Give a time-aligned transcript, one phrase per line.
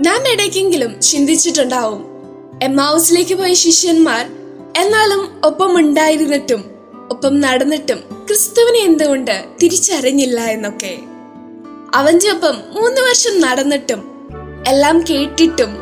[0.00, 2.04] നാം ഇടയ്ക്കെങ്കിലും ചിന്തിച്ചിട്ടുണ്ടാവും.
[2.62, 4.26] എമ്മാവൂസിലേക്ക് പോയ ശിഷ്യന്മാർ
[4.76, 6.70] എന്നാലും ഒപ്പം ഉണ്ടായിരുന്നിട്ടും
[7.10, 10.98] ഒപ്പം നടന്നിട്ടും ക്രിസ്തുവിനെ എന്തുകൊണ്ട് തിരിച്ചറിഞ്ഞില്ല എന്നൊക്കെ.
[11.94, 14.28] അവന്റെ ഒപ്പം മൂന്ന് വർഷം നടന്നിട്ടും
[14.66, 15.76] എല്ലാം കേട്ടിട്ടും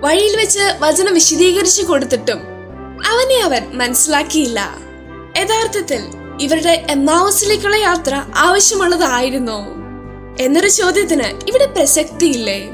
[0.00, 2.38] വഴിയിൽ വെച്ച് വചനം വിശദീകരിച്ചു കൊടുത്തിട്ടും
[3.06, 4.78] അവനെ അവൻ മനസ്സിലാക്കിയില്ല.
[5.38, 6.00] യഥാർത്ഥത്തിൽ
[6.40, 9.66] ഇവരുടെ എമ്മാവസിലേക്കുള്ള യാത്ര ആവശ്യമുള്ളതായിരുന്നോ.
[10.40, 12.70] എന്നൊരു ചോദ്യത്തിന് ഇവിടെ പ്രസക്തിയില്ലേ?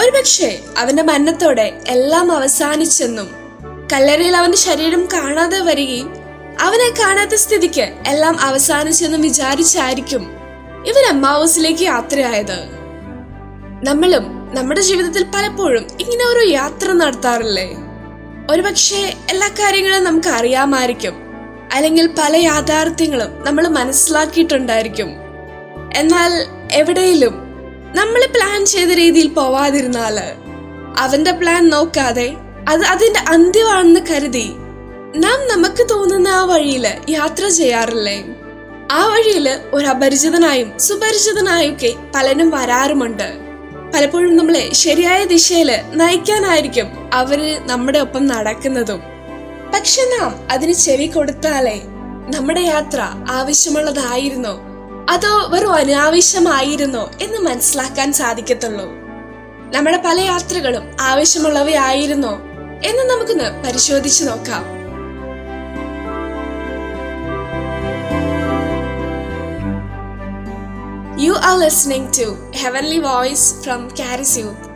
[0.00, 3.28] ഒരുപക്ഷെ അവന്റെ മരണത്തോടെ എല്ലാം അവസാനിച്ചെന്നും
[3.92, 6.14] കല്ലറയിൽ അവന്റെ ശരീരം കാണാതെ വരികയും
[6.60, 10.36] അവനെ കാണാത്ത സ്ഥിതിക്ക് എല്ലാം അവസാനിച്ചെന്നും വിചാരിച്ചായിരിക്കും
[10.86, 12.66] ഇവൻ അമ്മാവസിലേക്ക് യാത്രയായത്.
[13.84, 17.76] നമ്മളും നമ്മുടെ ജീവിതത്തിൽ പലപ്പോഴും ഇങ്ങനെ ഒരു യാത്ര നടത്താറില്ലേ?
[18.50, 21.14] ഒരുപക്ഷെ എല്ലാ കാര്യങ്ങളും നമുക്ക് അറിയാമായിരിക്കും.
[21.72, 25.10] അല്ലെങ്കിൽ പല യാഥാർത്ഥ്യങ്ങളും നമ്മൾ മനസ്സിലാക്കിയിട്ടുണ്ടായിരിക്കും.
[25.96, 26.32] എന്നാൽ
[26.72, 27.45] എവിടെയും
[27.94, 30.20] നമ്മൾ പ്ലാൻ ചെയ്ത രീതിയിൽ പോവാതിരുന്നാൽ
[30.98, 32.36] അവന്റെ പ്ലാൻ നോക്കാതെ
[32.68, 34.52] അത് അതിന്റെ അന്ത്യമാണെന്ന് കരുതി
[35.16, 38.24] നാം നമുക്ക് തോന്നുന്ന ആ വഴിയിൽ യാത്ര ചെയ്യാറില്ലേ?
[38.92, 43.32] ആ വഴിയിൽ ഒരു അപരിചിതനായും സുപരിചിതനായും ഒക്കെ പലരും വരാറുമുണ്ട്.
[43.94, 49.02] പലപ്പോഴും നമ്മളെ ശരിയായ ദിശയിൽ നയിക്കാനായിരിക്കും അവർ നമ്മുടെ ഒപ്പം നടക്കുന്നതും.
[49.74, 51.82] പക്ഷെ നാം അതിന് ചെവി കൊടുത്താലേ
[52.36, 53.00] നമ്മുടെ യാത്ര
[53.30, 54.60] ആവശ്യമുള്ളതായിരുന്നോ.
[55.08, 58.86] അതോ വെറും അനാവശ്യമായിരുന്നോ എന്ന് മനസ്സിലാക്കാൻ സാധിക്കത്തുള്ളൂ
[59.74, 62.34] നമ്മുടെ പല യാത്രകളും ആവശ്യമുള്ളവയായിരുന്നോ
[62.84, 64.64] എന്ന് നമുക്കൊന്ന് പരിശോധിച്ചു നോക്കാം
[71.20, 74.75] you are listening to heavenly Voice from CHARIS Youth.